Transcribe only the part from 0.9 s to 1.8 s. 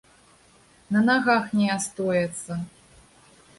На нагах ні